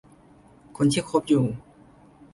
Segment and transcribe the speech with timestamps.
[0.77, 1.45] คนที่คบอยู่